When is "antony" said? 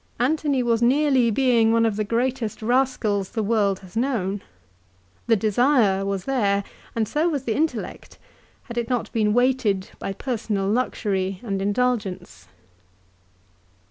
0.19-0.63